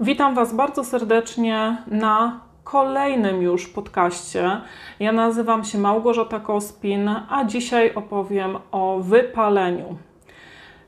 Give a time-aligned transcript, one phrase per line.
[0.00, 4.60] Witam Was bardzo serdecznie na kolejnym już podcaście.
[5.00, 9.96] Ja nazywam się Małgorzata Kospin, a dzisiaj opowiem o wypaleniu.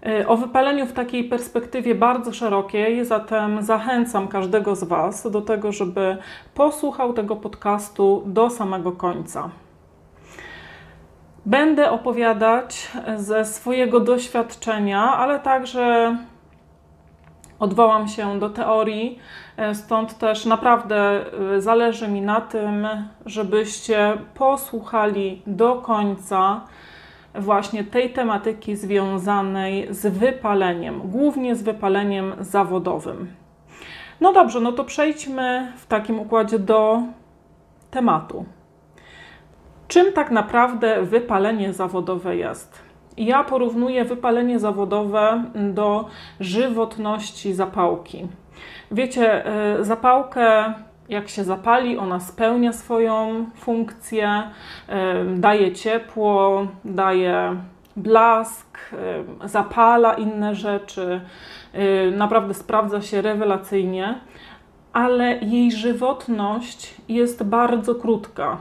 [0.06, 5.72] Y, o wypaleniu w takiej perspektywie bardzo szerokiej, zatem zachęcam każdego z Was do tego,
[5.72, 6.16] żeby
[6.54, 9.50] posłuchał tego podcastu do samego końca.
[11.46, 16.16] Będę opowiadać ze swojego doświadczenia, ale także
[17.60, 19.18] odwołam się do teorii,
[19.56, 21.24] e, stąd też naprawdę
[21.56, 22.88] e, zależy mi na tym,
[23.26, 26.60] żebyście posłuchali do końca
[27.34, 33.34] właśnie tej tematyki związanej z wypaleniem, głównie z wypaleniem zawodowym.
[34.20, 37.02] No dobrze, no to przejdźmy w takim układzie do
[37.90, 38.44] tematu.
[39.88, 42.87] Czym tak naprawdę wypalenie zawodowe jest?
[43.18, 46.04] Ja porównuję wypalenie zawodowe do
[46.40, 48.26] żywotności zapałki.
[48.90, 49.44] Wiecie,
[49.80, 50.74] y, zapałkę
[51.08, 54.42] jak się zapali, ona spełnia swoją funkcję,
[54.88, 54.92] y,
[55.40, 57.56] daje ciepło, daje
[57.96, 58.78] blask,
[59.44, 61.20] y, zapala inne rzeczy.
[62.16, 64.14] Naprawdę sprawdza się rewelacyjnie,
[64.92, 68.56] ale jej żywotność jest bardzo krótka.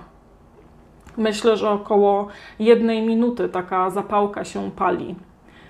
[1.17, 2.27] Myślę, że około
[2.59, 5.15] jednej minuty taka zapałka się pali,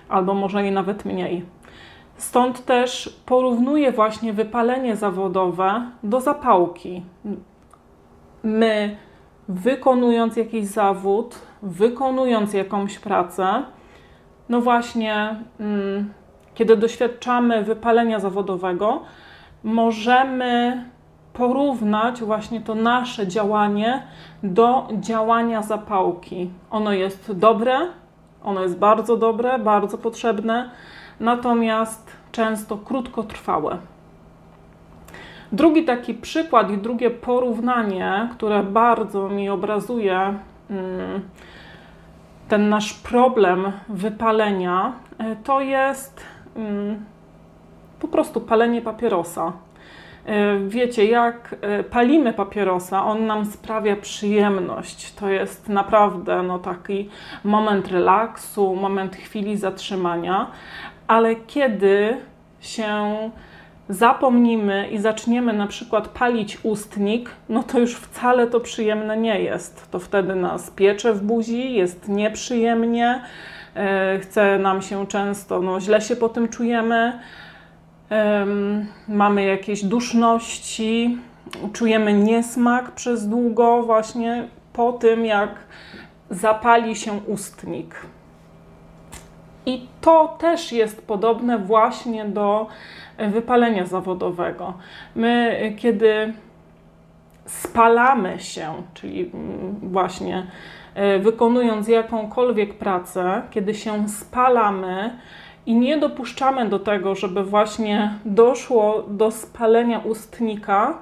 [0.10, 1.46] albo może i nawet mniej.
[2.18, 7.04] Stąd też porównuję właśnie wypalenie zawodowe do zapałki.
[8.44, 8.98] My,
[9.48, 13.64] wykonując jakiś zawód, wykonując jakąś pracę,
[14.50, 16.14] no właśnie, mm,
[16.56, 19.02] kiedy doświadczamy wypalenia zawodowego,
[19.64, 20.84] możemy
[21.38, 24.04] porównać właśnie to nasze działanie
[24.44, 26.50] do działania zapałki.
[26.72, 27.78] Ono jest dobre,
[28.44, 30.70] ono jest bardzo dobre, bardzo potrzebne,
[31.20, 33.78] natomiast często krótkotrwałe.
[35.52, 40.34] Drugi taki przykład i drugie porównanie, które bardzo mi obrazuje
[40.70, 41.22] mm,
[42.48, 46.22] ten nasz problem wypalenia, e, to jest
[46.56, 47.06] mm,
[48.00, 49.54] po prostu palenie papierosa.
[50.28, 55.14] E, wiecie, jak e, palimy papierosa, on nam sprawia przyjemność.
[55.14, 57.10] To jest naprawdę no, taki
[57.44, 60.52] moment relaksu, moment chwili zatrzymania,
[61.08, 62.18] ale kiedy
[62.60, 63.16] się
[63.90, 69.92] zapomnimy i zaczniemy na przykład palić ustnik, no to już wcale to przyjemne nie jest.
[69.92, 73.22] To wtedy nas piecze w buzi, jest nieprzyjemnie,
[73.76, 77.20] e, chce nam się często, no źle się po tym czujemy
[79.08, 81.18] mamy jakieś duszności,
[81.74, 85.50] czujemy niesmak przez długo, właśnie po tym, jak
[86.30, 87.96] zapali się ustnik.
[89.66, 92.68] I to też jest podobne właśnie do
[93.32, 94.74] wypalenia zawodowego.
[95.16, 96.34] My, kiedy
[97.46, 100.48] spalamy się, czyli mm, właśnie
[100.96, 105.20] e, wykonując jakąkolwiek pracę, kiedy się spalamy,
[105.68, 110.98] i nie dopuszczamy do tego, żeby właśnie doszło do spalenia ustnika,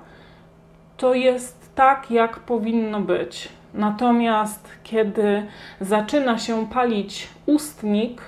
[0.98, 3.50] to jest tak, jak powinno być.
[3.74, 5.46] Natomiast kiedy
[5.82, 8.22] zaczyna się palić ustnik,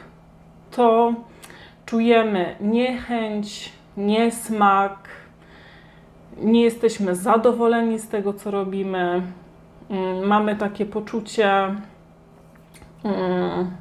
[0.72, 1.14] to
[1.86, 5.10] czujemy niechęć, niesmak,
[6.38, 9.22] nie jesteśmy zadowoleni z tego, co robimy.
[9.90, 11.76] Mm, mamy takie poczucie.
[13.04, 13.72] Hmm,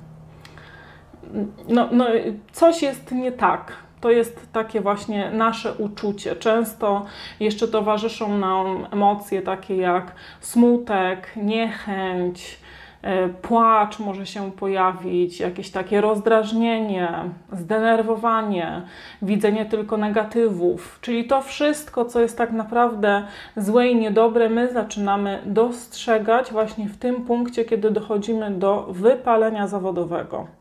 [1.68, 2.06] no, no,
[2.52, 3.72] coś jest nie tak.
[4.00, 6.36] To jest takie właśnie nasze uczucie.
[6.36, 7.06] Często
[7.40, 12.60] jeszcze towarzyszą nam emocje takie jak smutek, niechęć,
[13.02, 17.08] e, płacz może się pojawić, jakieś takie rozdrażnienie,
[17.52, 18.82] zdenerwowanie,
[19.22, 20.98] widzenie tylko negatywów.
[21.00, 23.26] Czyli to wszystko, co jest tak naprawdę
[23.56, 30.55] złe i niedobre, my zaczynamy dostrzegać właśnie w tym punkcie, kiedy dochodzimy do wypalenia zawodowego.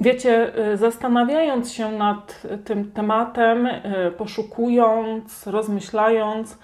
[0.00, 3.80] Wiecie, y, zastanawiając się nad tym tematem, y,
[4.18, 6.58] poszukując, rozmyślając,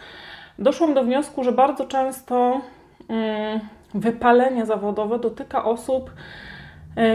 [0.59, 2.61] doszłam do wniosku, że bardzo często
[3.01, 3.61] y,
[3.95, 6.11] wypalenie zawodowe dotyka osób,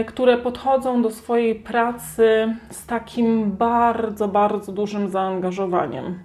[0.06, 6.18] które podchodzą do swojej pracy z takim bardzo, bardzo dużym zaangażowaniem.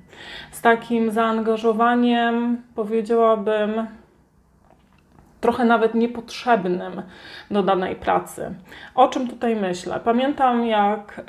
[0.52, 3.88] Z takim zaangażowaniem, powiedziałabym,
[5.42, 7.02] trochę nawet niepotrzebnym
[7.52, 8.56] do danej pracy.
[8.96, 10.00] O czym tutaj myślę?
[10.04, 11.22] Pamiętam, jak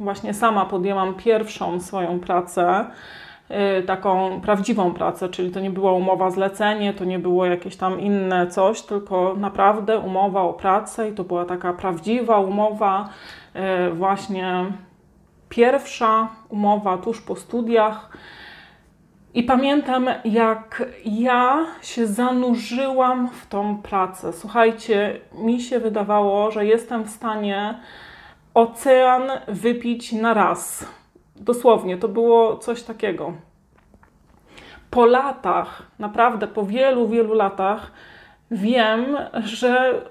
[0.00, 2.86] właśnie sama podjęłam pierwszą swoją pracę,
[3.80, 8.00] y, taką prawdziwą pracę, czyli to nie była umowa zlecenie, to nie było jakieś tam
[8.00, 13.08] inne coś, tylko naprawdę umowa o pracę i to była taka prawdziwa umowa,
[13.88, 14.66] y, właśnie
[15.48, 18.10] pierwsza umowa tuż po studiach.
[19.34, 24.32] I pamiętam, jak ja się zanurzyłam w tą pracę.
[24.32, 27.80] Słuchajcie, mi się wydawało, że jestem w stanie
[28.54, 30.86] ocean wypić na raz.
[31.36, 33.32] Dosłownie, to było coś takiego.
[34.90, 37.92] Po latach, naprawdę po wielu, wielu latach,
[38.50, 40.02] wiem, że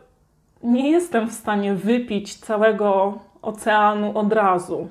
[0.63, 4.87] nie jestem w stanie wypić całego oceanu od razu.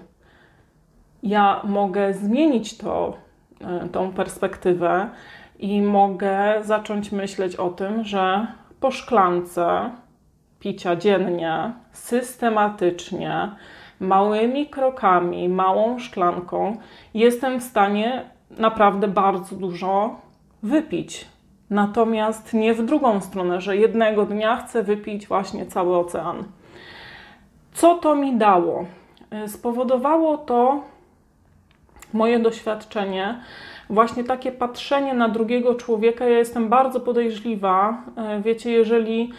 [1.22, 3.29] Ja mogę zmienić to,
[3.92, 5.08] tą perspektywę
[5.58, 8.46] i mogę zacząć myśleć o tym, że
[8.80, 9.90] po szklance
[10.60, 13.50] picia dziennie, systematycznie,
[14.00, 16.76] małymi krokami, małą szklanką,
[17.14, 18.24] jestem w stanie
[18.58, 20.16] naprawdę bardzo dużo
[20.62, 21.28] wypić.
[21.70, 26.44] Natomiast nie w drugą stronę, że jednego dnia chcę wypić właśnie cały ocean.
[27.72, 28.84] Co to mi dało?
[29.46, 30.80] Spowodowało to
[32.12, 33.40] moje doświadczenie,
[33.90, 36.24] właśnie takie patrzenie na drugiego człowieka.
[36.24, 38.02] Ja jestem bardzo podejrzliwa.
[38.44, 39.32] Wiecie, jeżeli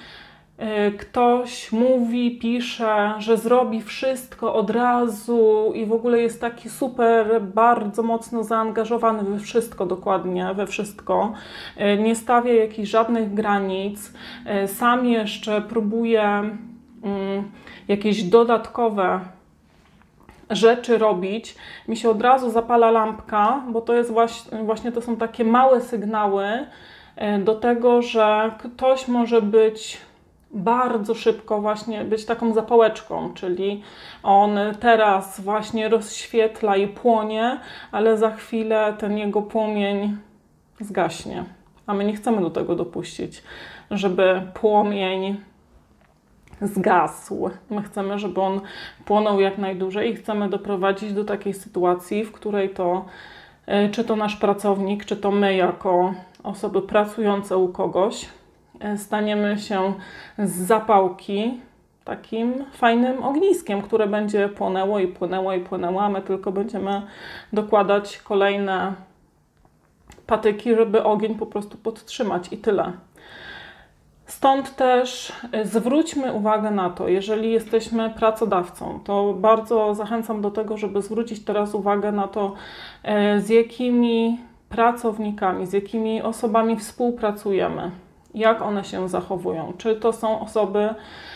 [0.62, 7.42] E, ktoś mówi, pisze, że zrobi wszystko od razu i w ogóle jest taki super,
[7.42, 11.34] bardzo mocno zaangażowany we wszystko, dokładnie we wszystko.
[11.78, 14.14] E, nie stawia jakichś żadnych granic,
[14.46, 17.52] e, sam jeszcze próbuje mm,
[17.88, 19.20] jakieś dodatkowe
[20.52, 21.56] rzeczy robić,
[21.88, 25.82] mi się od razu zapala lampka, bo to jest właśnie, właśnie to są takie małe
[25.82, 26.46] sygnały
[27.40, 29.98] do tego, że ktoś może być
[30.54, 33.84] bardzo szybko właśnie być taką zapałeczką, czyli
[34.24, 37.60] on teraz właśnie rozświetla i płonie,
[37.92, 40.18] ale za chwilę ten jego płomień
[40.80, 41.44] zgaśnie.
[41.88, 43.44] A my nie chcemy do tego dopuścić,
[43.92, 45.42] żeby płomień
[46.62, 47.50] zgasł.
[47.70, 48.62] My chcemy, żeby on
[49.06, 53.06] płonął jak najdłużej i chcemy doprowadzić do takiej sytuacji, w której to
[53.66, 56.14] e, czy to nasz pracownik, czy to my jako
[56.44, 58.28] osoby pracujące u kogoś,
[58.82, 59.94] E, staniemy się
[60.38, 61.60] z zapałki
[62.04, 67.02] takim fajnym ogniskiem, które będzie płonęło i płynęło i płynęło, a my tylko będziemy
[67.54, 68.94] dokładać kolejne
[70.28, 72.94] patyki, żeby ogień po prostu podtrzymać i tyle.
[74.32, 80.78] Stąd też e, zwróćmy uwagę na to, jeżeli jesteśmy pracodawcą, to bardzo zachęcam do tego,
[80.78, 82.54] żeby zwrócić teraz uwagę na to,
[83.04, 84.40] e, z jakimi
[84.70, 87.92] pracownikami, z jakimi osobami współpracujemy
[88.34, 89.74] jak one się zachowują.
[89.78, 90.90] Czy to są osoby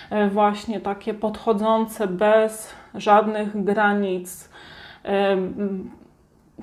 [0.10, 4.50] e, właśnie takie podchodzące bez żadnych granic,
[5.06, 5.38] e,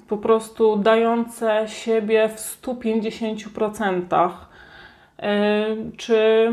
[0.08, 4.51] po prostu dające siebie w 150%, e,
[5.96, 6.52] czy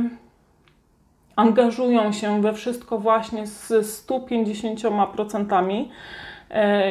[1.35, 3.71] angażują się we wszystko właśnie z
[4.07, 5.85] 150%.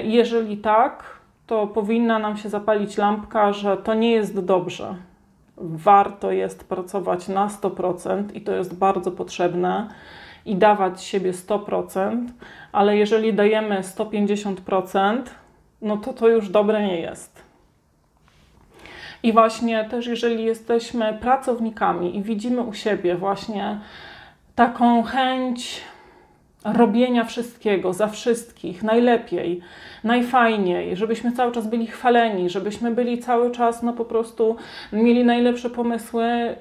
[0.05, 1.05] Jeżeli tak,
[1.47, 4.95] to powinna nam się zapalić lampka, że to nie jest dobrze
[5.61, 9.89] warto jest pracować na 100% i to jest bardzo potrzebne
[10.47, 12.27] i dawać siebie 100%,
[12.73, 15.23] ale jeżeli dajemy 150%,
[15.83, 17.38] no to to już dobre nie jest.
[19.23, 23.79] I właśnie też jeżeli jesteśmy pracownikami i widzimy u siebie właśnie
[24.55, 25.81] taką chęć
[26.65, 29.61] robienia wszystkiego za wszystkich najlepiej,
[30.05, 34.57] najfajniej, żebyśmy cały czas byli chwaleni, żebyśmy byli cały czas no po prostu
[34.93, 36.57] mieli najlepsze pomysły,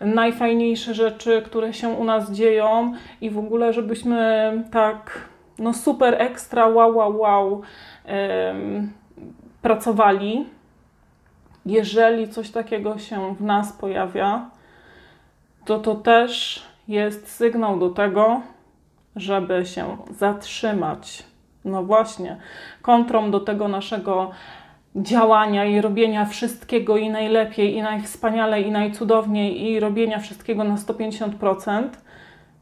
[0.00, 5.28] najfajniejsze rzeczy, które się u nas dzieją i w ogóle żebyśmy tak
[5.58, 7.62] no super ekstra wow wow wow
[8.52, 8.92] ym,
[9.62, 10.55] pracowali.
[11.66, 14.50] Jeżeli coś takiego się w nas pojawia,
[15.64, 18.40] to to też jest sygnał do tego,
[19.16, 21.22] żeby się zatrzymać.
[21.64, 22.36] No właśnie,
[22.82, 24.30] kontrą do tego naszego
[24.96, 31.88] działania i robienia wszystkiego i najlepiej, i najwspanialej, i najcudowniej, i robienia wszystkiego na 150%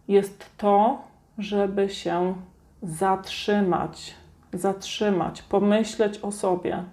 [0.08, 0.98] jest to,
[1.38, 2.34] żeby się
[2.82, 4.14] zatrzymać,
[4.52, 6.84] zatrzymać, pomyśleć o sobie.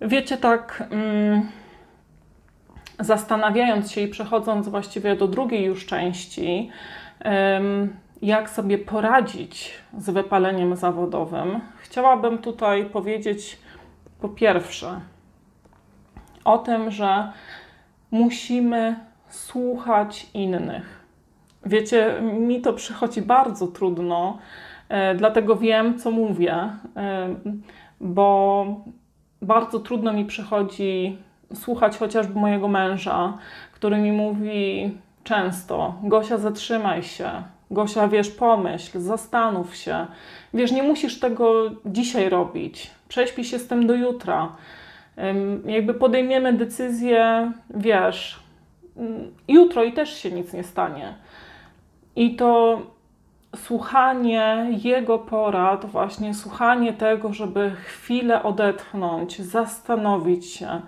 [0.00, 1.50] Wiecie, tak mm,
[3.00, 6.70] zastanawiając się i przechodząc właściwie do drugiej już części,
[8.22, 13.58] jak sobie poradzić z wypaleniem zawodowym, chciałabym tutaj powiedzieć
[14.20, 15.00] po pierwsze
[16.44, 17.32] o tym, że
[18.10, 18.96] musimy
[19.28, 21.06] słuchać innych.
[21.66, 24.38] Wiecie, mi to przychodzi bardzo trudno,
[24.88, 27.34] e, dlatego wiem, co mówię, e,
[28.00, 28.66] bo
[29.42, 31.18] bardzo trudno mi przychodzi
[31.54, 33.38] słuchać chociażby mojego męża,
[33.72, 34.90] który mi mówi
[35.24, 37.30] często: Gosia, zatrzymaj się,
[37.70, 40.06] Gosia, wiesz, pomyśl, zastanów się.
[40.54, 42.90] Wiesz, nie musisz tego dzisiaj robić.
[43.08, 44.52] Prześpij się z tym do jutra.
[45.66, 48.40] Jakby podejmiemy decyzję, wiesz,
[48.96, 51.14] mm, jutro i też się nic nie stanie.
[52.16, 52.80] I to
[53.56, 60.80] słuchanie jego porad, właśnie słuchanie tego, żeby chwilę odetchnąć, zastanowić się,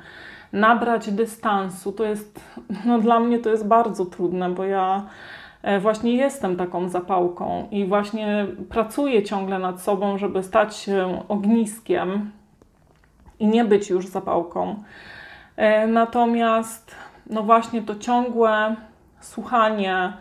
[0.53, 2.41] nabrać dystansu, to jest,
[2.85, 5.03] no dla mnie to jest bardzo trudne, bo ja
[5.63, 12.31] e, właśnie jestem taką zapałką i właśnie pracuję ciągle nad sobą, żeby stać się ogniskiem
[13.39, 14.83] i nie być już zapałką.
[15.57, 16.95] E, natomiast,
[17.31, 18.77] no właśnie to ciągłe
[19.21, 20.13] słuchanie,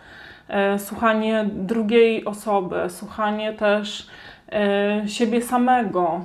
[0.78, 4.08] słuchanie drugiej osoby, słuchanie też
[4.52, 6.22] e, siebie samego.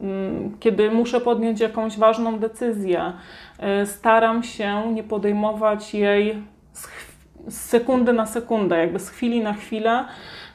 [0.00, 3.12] Mm, kiedy muszę podjąć jakąś ważną decyzję,
[3.58, 6.42] e, staram się nie podejmować jej
[7.48, 10.04] z sekundy na sekundę, jakby z chwili na chwilę,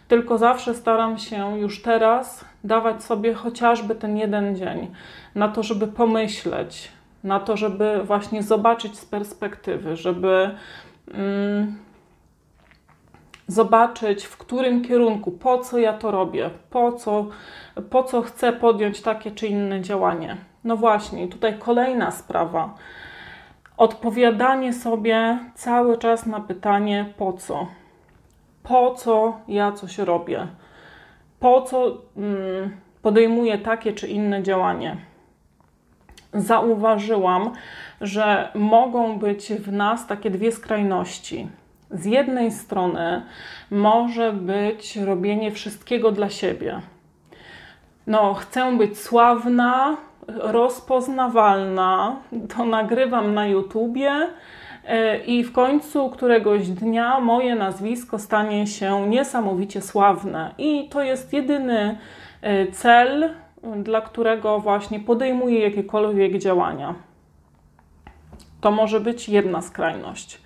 [0.08, 4.92] tylko zawsze staram się już teraz dawać sobie chociażby ten jeden dzień
[5.36, 6.92] na to, żeby pomyśleć,
[7.24, 10.56] na to, żeby właśnie zobaczyć z perspektywy, żeby.
[11.14, 11.83] Mm,
[13.54, 17.26] zobaczyć, w którym kierunku, po co ja to robię, po co,
[17.90, 20.38] po co chcę podjąć takie czy inne działanie.
[20.64, 22.74] No właśnie, tutaj kolejna sprawa.
[23.78, 27.68] Odpowiadanie sobie cały czas na pytanie po co.
[28.64, 30.48] Po co ja coś robię?
[31.40, 34.98] Po co mm, podejmuję takie czy inne działanie?
[36.34, 37.52] Zauważyłam,
[38.02, 41.48] że mogą być w nas takie dwie skrajności
[41.94, 43.22] z jednej strony
[43.72, 46.82] może być robienie wszystkiego dla siebie.
[48.08, 49.98] No, chcę być sławna,
[50.28, 52.16] rozpoznawalna,
[52.56, 54.28] to nagrywam na YouTubie
[54.88, 60.54] e, i w końcu któregoś dnia moje nazwisko stanie się niesamowicie sławne.
[60.58, 61.98] I to jest jedyny
[62.42, 63.30] e, cel,
[63.78, 66.96] dla którego właśnie podejmuję jakiekolwiek działania.
[68.62, 70.43] To może być jedna skrajność.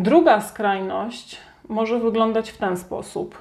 [0.00, 3.38] Druga skrajność może wyglądać w ten sposób.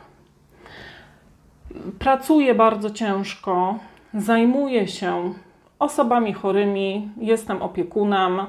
[1.99, 3.75] Pracuję bardzo ciężko,
[4.13, 5.33] zajmuję się
[5.79, 8.41] osobami chorymi, jestem opiekunem,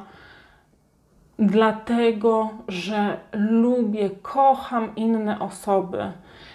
[1.39, 6.13] dlatego że lubię, kocham inne osoby.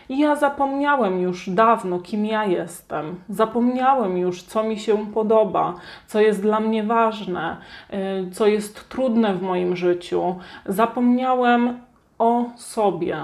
[0.10, 3.16] Ja zapomniałem już dawno, kim ja jestem.
[3.30, 5.74] Zapomniałem już, co mi się podoba,
[6.08, 7.58] co jest dla mnie ważne,
[8.28, 10.36] y, co jest trudne w moim życiu.
[10.66, 11.80] Zapomniałem
[12.20, 13.18] o sobie.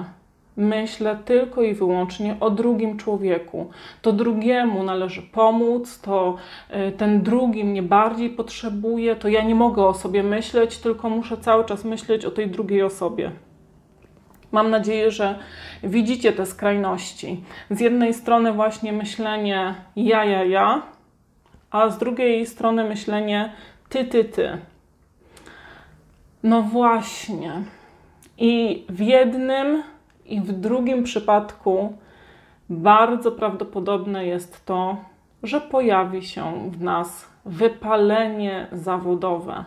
[0.58, 3.70] Myślę tylko i wyłącznie o drugim człowieku.
[4.02, 6.36] To drugiemu należy pomóc, to
[6.88, 11.38] y, ten drugi mnie bardziej potrzebuje, to ja nie mogę o sobie myśleć, tylko muszę
[11.38, 13.32] cały czas myśleć o tej drugiej osobie.
[14.52, 15.40] Mam nadzieję, że
[15.84, 17.44] widzicie te skrajności.
[17.70, 20.82] Z jednej strony właśnie myślenie ja, ja, ja,
[21.72, 23.52] a z drugiej strony myślenie
[23.90, 24.58] ty, ty, ty.
[26.44, 27.52] No właśnie.
[28.38, 29.84] I w jednym
[30.26, 31.94] i w drugim przypadku
[32.70, 34.98] bardzo prawdopodobne jest to,
[35.44, 39.64] że pojawi się w nas wypalenie zawodowe.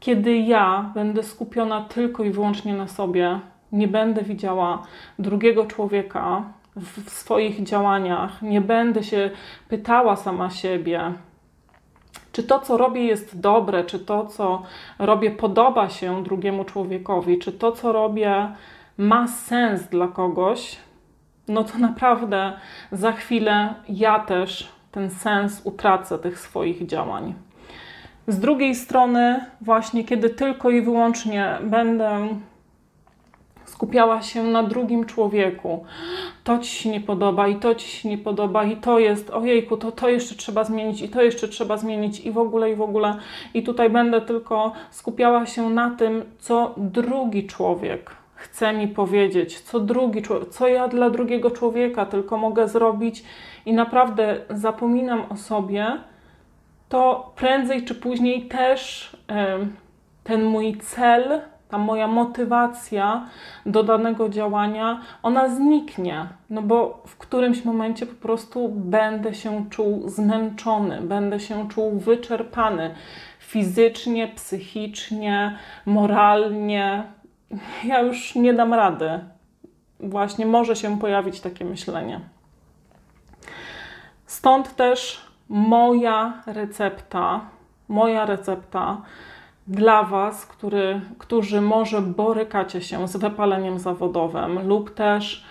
[0.00, 3.40] Kiedy ja będę skupiona tylko i wyłącznie na sobie,
[3.74, 4.82] nie będę widziała
[5.18, 6.42] drugiego człowieka
[6.76, 9.30] w, swoich działaniach, nie będę się
[9.68, 11.12] pytała sama siebie,
[12.32, 14.62] czy to, co robię, jest dobre, czy to, co
[14.98, 18.48] robię, podoba się drugiemu człowiekowi, czy to, co robię,
[18.98, 20.76] ma sens dla kogoś,
[21.48, 22.52] no to naprawdę
[22.92, 27.34] za chwilę ja też ten sens utracę tych swoich działań.
[28.28, 32.28] Z drugiej strony, właśnie kiedy tylko i wyłącznie będę
[33.74, 35.84] skupiała się na drugim człowieku.
[36.44, 39.76] To ci się nie podoba i to ci się nie podoba i to jest, ojejku,
[39.76, 42.82] to to jeszcze trzeba zmienić i to jeszcze trzeba zmienić i w ogóle i w
[42.82, 43.16] ogóle.
[43.54, 49.80] I tutaj będę tylko skupiała się na tym, co drugi człowiek chce mi powiedzieć, co
[49.80, 53.24] drugi człowiek, co ja dla drugiego człowieka tylko mogę zrobić
[53.66, 55.86] i naprawdę zapominam o sobie,
[56.88, 59.10] to prędzej czy później też
[60.24, 61.40] ten mój cel
[61.74, 63.26] ta moja motywacja
[63.66, 70.08] do danego działania, ona zniknie, no bo w którymś momencie po prostu będę się czuł
[70.08, 72.94] zmęczony, będę się czuł wyczerpany
[73.38, 77.02] fizycznie, psychicznie, moralnie.
[77.84, 79.20] Ja już nie dam rady.
[80.00, 82.20] Właśnie może się pojawić takie myślenie.
[84.26, 87.40] Stąd też moja recepta,
[87.88, 89.02] moja recepta
[89.66, 95.44] dla Was, który, którzy może borykacie się z wypaleniem zawodowym lub też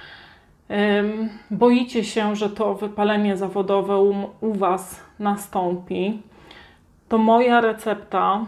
[1.52, 6.22] boicie się, że to wypalenie zawodowe u, u Was nastąpi,
[7.10, 8.46] to moja recepta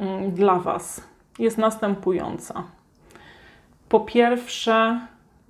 [0.00, 2.62] ym, dla Was jest następująca.
[3.88, 5.00] Po pierwsze,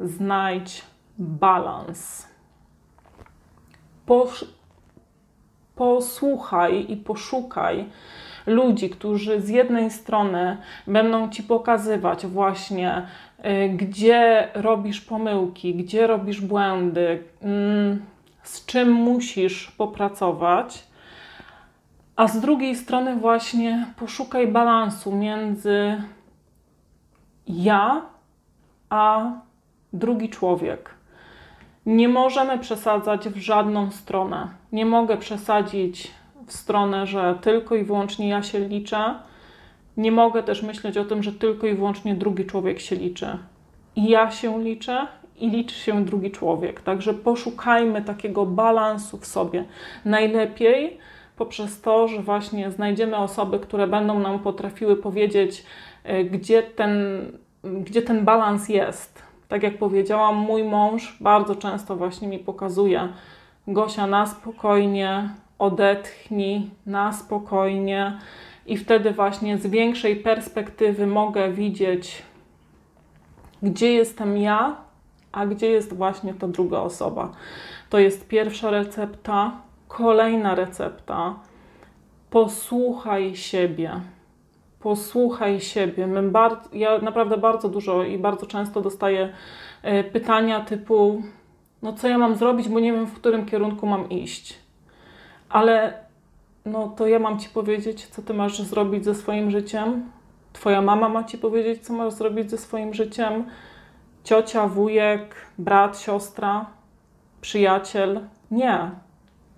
[0.01, 0.85] znajdź
[1.19, 2.29] balans.
[5.77, 7.89] posłuchaj i poszukaj
[8.47, 13.07] ludzi, którzy z jednej strony będą ci pokazywać właśnie,
[13.39, 18.03] y, gdzie robisz pomyłki, gdzie robisz błędy, mm,
[18.43, 20.85] z czym musisz popracować,
[22.17, 26.03] a z drugiej strony właśnie poszukaj balansu między
[27.49, 28.03] ja
[28.91, 29.31] a
[29.93, 30.91] drugi człowiek.
[31.87, 34.49] Nie możemy przesadzać w żadną stronę.
[34.73, 36.11] Nie mogę przesadzić
[36.47, 39.15] w stronę, że tylko i wyłącznie ja się liczę.
[39.97, 43.39] Nie mogę też myśleć o tym, że tylko i wyłącznie drugi człowiek się liczy.
[43.97, 45.07] I ja się liczę,
[45.39, 46.81] i liczy się drugi człowiek.
[46.81, 49.65] Także poszukajmy takiego balansu w sobie.
[50.05, 50.99] Najlepiej
[51.37, 55.65] poprzez to, że właśnie znajdziemy osoby, które będą nam potrafiły powiedzieć,
[56.05, 56.93] e, gdzie ten,
[57.65, 59.23] gdzie ten balans jest.
[59.49, 63.09] Tak jak powiedziałam, mój mąż bardzo często właśnie mi pokazuje,
[63.69, 68.19] Gosia, na spokojnie, odetchnij na spokojnie
[68.67, 72.23] i wtedy właśnie z większej perspektywy mogę widzieć,
[73.63, 74.77] gdzie jestem ja,
[75.33, 77.33] a gdzie jest właśnie ta druga osoba.
[77.91, 79.53] To jest pierwsza recepta.
[79.89, 81.35] Kolejna recepta.
[82.31, 83.91] Posłuchaj siebie.
[84.81, 86.07] Posłuchaj siebie.
[86.07, 89.33] My bardzo, ja naprawdę bardzo dużo i bardzo często dostaję
[89.83, 91.23] e, pytania typu:
[91.83, 94.66] No, co ja mam zrobić, bo nie wiem, w którym kierunku mam iść
[95.49, 96.07] ale
[96.67, 100.11] no to ja mam ci powiedzieć, co ty masz zrobić ze swoim życiem.
[100.53, 103.45] Twoja mama ma ci powiedzieć, co masz zrobić ze swoim życiem.
[104.25, 106.67] Ciocia, wujek, brat, siostra,
[107.41, 108.21] przyjaciel.
[108.51, 108.91] Nie.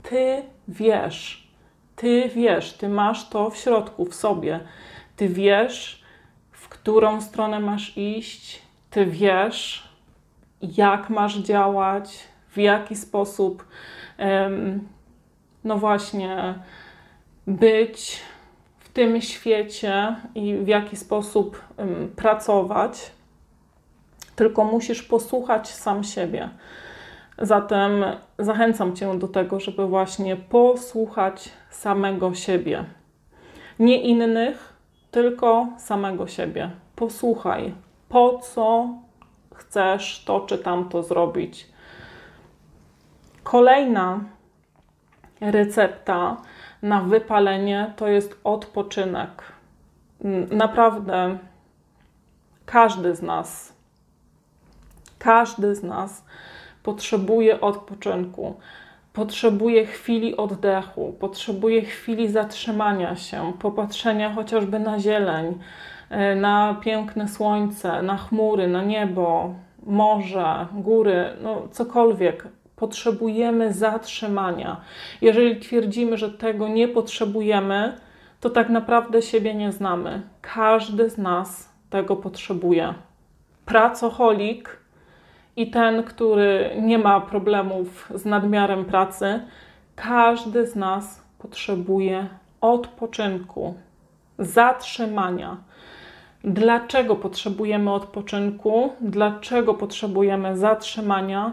[0.02, 1.48] Ty wiesz.
[1.96, 4.60] Ty wiesz, ty masz to w środku, w sobie.
[5.16, 6.02] Ty wiesz,
[6.50, 8.62] w którą stronę masz iść.
[8.90, 9.88] Ty wiesz,
[10.62, 13.64] jak masz działać, w jaki sposób
[14.18, 14.88] um,
[15.64, 16.54] no właśnie,
[17.46, 18.20] być
[18.78, 21.64] w tym świecie i w jaki sposób
[22.16, 23.12] pracować,
[24.36, 26.48] tylko musisz posłuchać sam siebie.
[27.38, 28.04] Zatem
[28.38, 32.84] zachęcam Cię do tego, żeby właśnie posłuchać samego siebie.
[33.78, 34.72] Nie innych,
[35.10, 36.70] tylko samego siebie.
[36.96, 37.74] Posłuchaj,
[38.08, 38.88] po co
[39.54, 41.66] chcesz to czy tamto zrobić.
[43.42, 44.24] Kolejna
[45.40, 46.36] recepta
[46.82, 49.42] na wypalenie to jest odpoczynek.
[50.50, 51.38] Naprawdę
[52.66, 53.72] każdy z nas,
[55.18, 56.24] każdy z nas
[56.82, 58.54] potrzebuje odpoczynku,
[59.12, 65.58] potrzebuje chwili oddechu, potrzebuje chwili zatrzymania się, popatrzenia chociażby na zieleń,
[66.10, 69.54] e, na piękne słońce, na chmury, na niebo,
[69.86, 74.80] morze, góry, no cokolwiek potrzebujemy zatrzymania.
[75.20, 77.96] Jeżeli twierdzimy, że tego nie potrzebujemy,
[78.40, 80.22] to tak naprawdę siebie nie znamy.
[80.40, 82.94] Każdy z nas tego potrzebuje.
[83.64, 84.78] Pracocholik
[85.56, 89.40] i ten, który nie ma problemów z nadmiarem pracy,
[89.96, 92.28] każdy z nas potrzebuje
[92.60, 93.74] odpoczynku,
[94.38, 95.56] zatrzymania.
[96.44, 98.92] Dlaczego potrzebujemy odpoczynku?
[99.00, 101.52] Dlaczego potrzebujemy zatrzymania?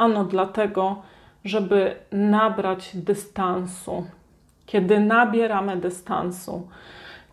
[0.00, 1.02] Ano dlatego,
[1.44, 4.06] żeby nabrać dystansu.
[4.66, 6.68] Kiedy nabieramy dystansu,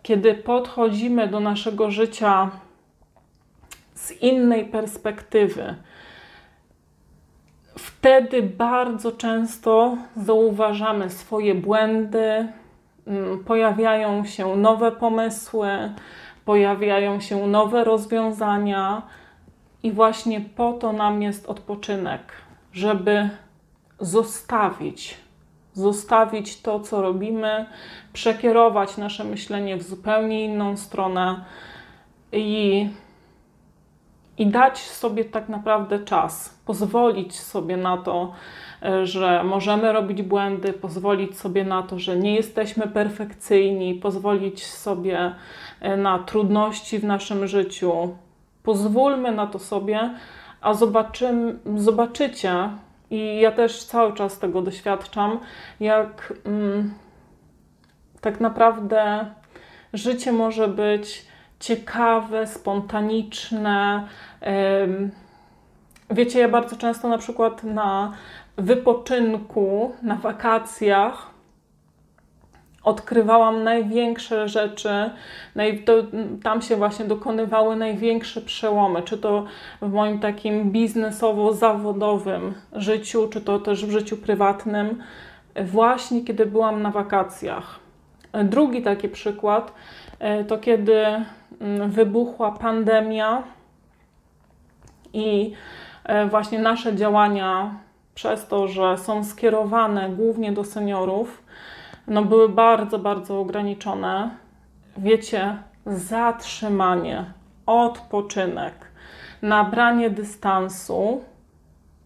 [0.04, 2.52] kiedy podchodzimy do naszego życia
[3.94, 5.76] z innej perspektywy,
[7.78, 12.48] wtedy bardzo często zauważamy swoje błędy,
[13.08, 15.70] mm, pojawiają się nowe pomysły,
[16.46, 19.02] pojawiają się nowe rozwiązania,
[19.84, 22.47] i właśnie po to nam jest odpoczynek
[22.78, 23.30] żeby
[24.00, 25.18] zostawić,
[25.74, 27.66] zostawić to, co robimy,
[28.14, 31.46] przekierować nasze myślenie w zupełnie inną stronę
[32.32, 32.90] i,
[34.38, 38.34] i dać sobie tak naprawdę czas, pozwolić sobie na to,
[39.04, 45.36] że możemy robić błędy, pozwolić sobie na to, że nie jesteśmy perfekcyjni, pozwolić sobie
[45.98, 48.16] na trudności w naszym życiu.
[48.64, 50.10] Pozwólmy na to sobie,
[50.62, 52.70] a zobaczymy, zobaczycie,
[53.10, 55.40] i ja też cały czas tego doświadczam,
[55.80, 56.94] jak mm,
[58.22, 59.26] tak naprawdę
[59.94, 61.26] życie może być
[61.60, 64.08] ciekawe, spontaniczne.
[66.10, 68.14] Wiecie, ja bardzo często na przykład na
[68.58, 71.37] wypoczynku, na wakacjach
[72.88, 75.10] odkrywałam największe rzeczy,
[76.44, 79.46] tam się właśnie dokonywały największe przełomy, czy to
[79.82, 85.04] w moim takim biznesowo-zawodowym życiu, czy to też w życiu prywatnym,
[85.66, 87.80] właśnie kiedy byłam na wakacjach.
[88.44, 89.74] Drugi taki przykład
[90.20, 91.06] e, to kiedy
[91.88, 93.44] wybuchła pandemia
[95.14, 95.54] i
[96.04, 97.76] e, właśnie nasze działania,
[98.16, 101.47] przez to, że są skierowane głównie do seniorów,
[102.08, 104.30] no były bardzo, bardzo ograniczone.
[104.98, 107.26] Wiecie, zatrzymanie,
[107.66, 108.74] odpoczynek,
[109.42, 111.22] nabranie dystansu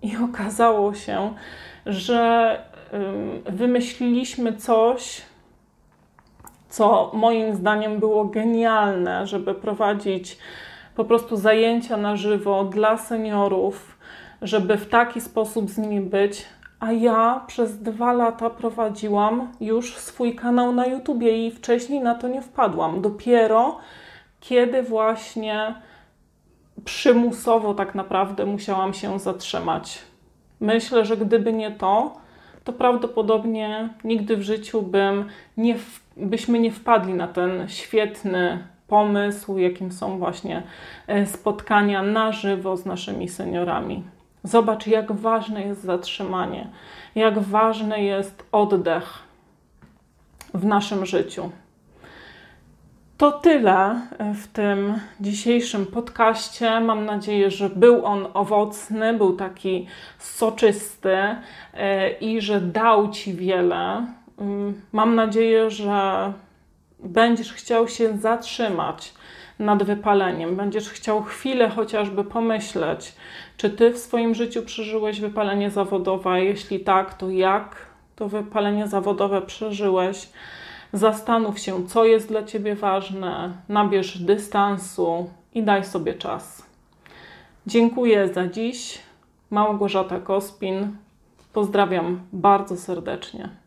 [0.02, 1.34] i okazało się,
[1.86, 2.58] że
[3.46, 5.22] wymyśliliśmy coś,
[6.70, 10.38] co moim zdaniem było genialne, żeby prowadzić
[10.96, 13.98] po prostu zajęcia na żywo dla seniorów,
[14.42, 16.46] żeby w taki sposób z nimi być.
[16.82, 22.28] A ja przez dwa lata prowadziłam już swój kanał na YouTubie i wcześniej na to
[22.28, 23.02] nie wpadłam.
[23.02, 23.78] Dopiero
[24.40, 25.76] kiedy właśnie
[26.86, 30.00] przymusowo tak naprawdę musiałam się zatrzymać.
[30.60, 32.18] Myślę, że gdyby nie to,
[32.64, 35.26] to prawdopodobnie nigdy w życiu bym
[35.58, 35.76] nie,
[36.18, 40.64] byśmy nie wpadli na ten świetny pomysł, jakim są właśnie
[41.08, 44.04] e, spotkania na żywo z naszymi seniorami.
[44.44, 46.68] Zobacz, jak ważne jest zatrzymanie,
[47.16, 49.20] jak ważny jest oddech
[50.54, 51.50] w naszym życiu.
[53.18, 54.02] To tyle
[54.36, 56.80] w tym dzisiejszym podcaście.
[56.80, 59.88] Mam nadzieję, że był on owocny, był taki
[60.20, 61.18] soczysty
[61.74, 64.06] e, i że dał Ci wiele.
[64.40, 66.34] Mm, mam nadzieję, że
[67.00, 69.14] będziesz chciał się zatrzymać
[69.62, 73.16] nad wypaleniem, będziesz chciał chwilę chociażby pomyśleć,
[73.58, 77.76] czy Ty w swoim życiu przeżyłeś wypalenie zawodowe, jeśli tak, to jak
[78.16, 80.28] to wypalenie zawodowe przeżyłeś
[80.94, 86.66] Zastanów się, co jest dla Ciebie ważne, nabierz dystansu i daj sobie czas.
[87.68, 89.00] Dziękuję za dziś.
[89.50, 90.96] Małgorzata Kospin.
[91.54, 93.61] Pozdrawiam bardzo serdecznie.